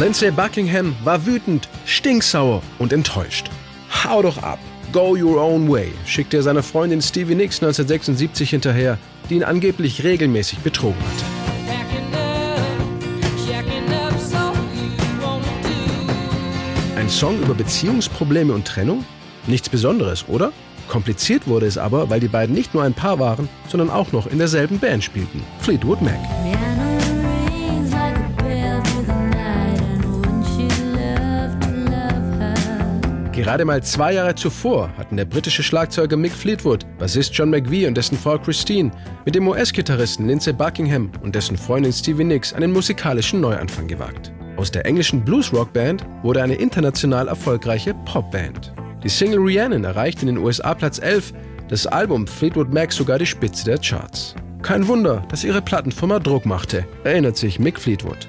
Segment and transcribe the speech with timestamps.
[0.00, 3.50] Lindsay Buckingham war wütend, stinksauer und enttäuscht.
[4.04, 4.60] Hau doch ab,
[4.92, 8.96] go your own way, schickte er seiner Freundin Stevie Nicks 1976 hinterher,
[9.28, 11.24] die ihn angeblich regelmäßig betrogen hatte.
[16.96, 19.04] Ein Song über Beziehungsprobleme und Trennung?
[19.48, 20.52] Nichts Besonderes, oder?
[20.86, 24.28] Kompliziert wurde es aber, weil die beiden nicht nur ein Paar waren, sondern auch noch
[24.28, 26.20] in derselben Band spielten, Fleetwood Mac.
[33.48, 37.96] Gerade mal zwei Jahre zuvor hatten der britische Schlagzeuger Mick Fleetwood, Bassist John McVie und
[37.96, 38.90] dessen Frau Christine
[39.24, 44.34] mit dem US-Gitarristen Lindsey Buckingham und dessen Freundin Stevie Nicks einen musikalischen Neuanfang gewagt.
[44.58, 48.74] Aus der englischen Blues-Rock-Band wurde eine international erfolgreiche Popband.
[49.02, 51.32] Die Single Rhiannon erreichte in den USA Platz 11,
[51.68, 54.34] das Album Fleetwood Mac sogar die Spitze der Charts.
[54.60, 58.28] Kein Wunder, dass ihre Plattenfirma Druck machte, erinnert sich Mick Fleetwood.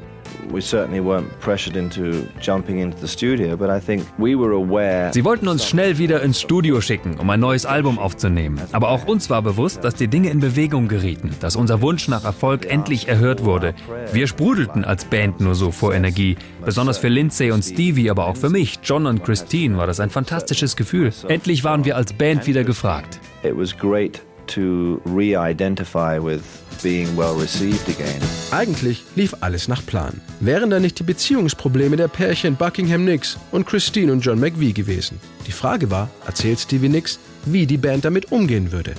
[5.14, 8.60] Sie wollten uns schnell wieder ins Studio schicken, um ein neues Album aufzunehmen.
[8.72, 12.24] Aber auch uns war bewusst, dass die Dinge in Bewegung gerieten, dass unser Wunsch nach
[12.24, 13.76] Erfolg endlich erhört wurde.
[14.12, 16.36] Wir sprudelten als Band nur so vor Energie.
[16.66, 20.10] Besonders für Lindsay und Stevie, aber auch für mich, John und Christine war das ein
[20.10, 21.12] fantastisches Gefühl.
[21.28, 23.20] Endlich waren wir als Band wieder gefragt.
[23.44, 26.42] It was great to re-identify with
[26.82, 28.22] being well received again.
[28.52, 30.22] Eigentlich lief alles nach Plan.
[30.40, 35.20] Wären da nicht die Beziehungsprobleme der Pärchen Buckingham Nicks und Christine und John McVie gewesen?
[35.48, 38.94] Die Frage war, erzählt Stevie Nicks, wie die Band damit umgehen würde.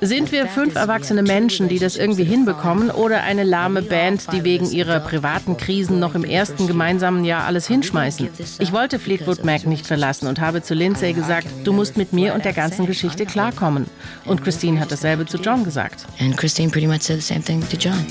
[0.00, 4.70] Sind wir fünf erwachsene Menschen, die das irgendwie hinbekommen, oder eine lahme Band, die wegen
[4.70, 8.28] ihrer privaten Krisen noch im ersten gemeinsamen Jahr alles hinschmeißen?
[8.58, 12.34] Ich wollte Fleetwood Mac nicht verlassen und habe zu Lindsay gesagt, du musst mit mir
[12.34, 13.86] und der ganzen Geschichte klarkommen.
[14.24, 16.06] Und Christine hat dasselbe zu John gesagt.
[16.20, 18.04] And Christine pretty much said the same thing to John.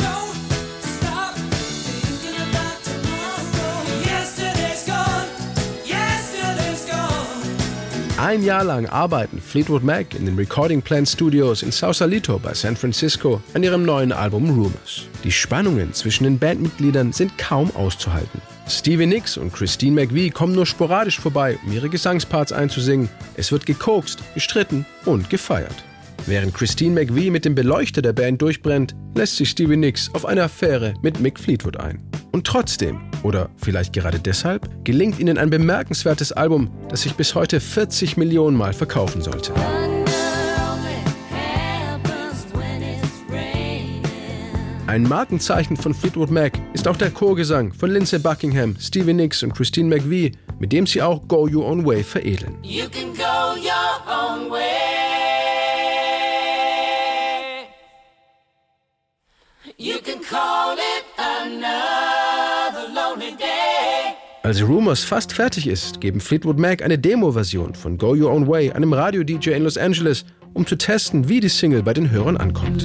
[8.21, 12.75] Ein Jahr lang arbeiten Fleetwood Mac in den Recording Plant Studios in Sausalito bei San
[12.75, 15.03] Francisco an ihrem neuen Album Rumors.
[15.23, 18.41] Die Spannungen zwischen den Bandmitgliedern sind kaum auszuhalten.
[18.67, 23.07] Stevie Nicks und Christine McVie kommen nur sporadisch vorbei, um ihre Gesangsparts einzusingen.
[23.37, 25.85] Es wird gekokst, gestritten und gefeiert.
[26.25, 30.43] Während Christine McVie mit dem Beleuchter der Band durchbrennt, lässt sich Stevie Nicks auf eine
[30.43, 32.08] Affäre mit Mick Fleetwood ein.
[32.31, 37.59] Und trotzdem, oder vielleicht gerade deshalb, gelingt ihnen ein bemerkenswertes Album, das sich bis heute
[37.59, 39.53] 40 Millionen Mal verkaufen sollte.
[44.89, 49.53] Ein Markenzeichen von Fleetwood Mac ist auch der Chorgesang von Lindsay Buckingham, Stevie Nicks und
[49.53, 52.57] Christine McVie, mit dem sie auch Go Your Own Way veredeln.
[52.63, 52.85] You
[64.49, 68.71] Als Rumors fast fertig ist, geben Fleetwood Mac eine Demo-Version von Go Your Own Way
[68.71, 72.83] einem Radio-DJ in Los Angeles, um zu testen, wie die Single bei den Hörern ankommt.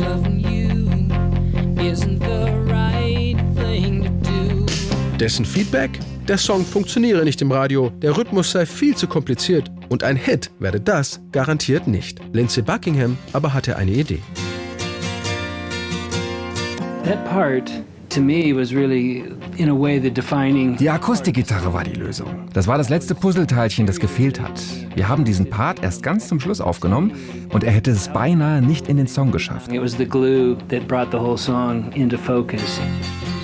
[5.19, 5.99] Dessen Feedback?
[6.29, 10.51] Der Song funktioniere nicht im Radio, der Rhythmus sei viel zu kompliziert und ein Hit
[10.59, 12.21] werde das garantiert nicht.
[12.35, 14.21] Lindsay Buckingham aber hatte eine Idee.
[17.05, 17.71] That part
[20.79, 22.29] die Akustikgitarre war die Lösung.
[22.53, 24.61] Das war das letzte Puzzleteilchen, das gefehlt hat.
[24.95, 27.13] Wir haben diesen Part erst ganz zum Schluss aufgenommen
[27.53, 29.73] und er hätte es beinahe nicht in den Song geschafft.
[29.73, 32.81] It was the glue that brought the whole song into focus.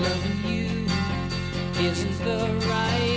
[0.00, 0.68] Loving you
[1.88, 2.38] isn't the
[2.68, 3.09] right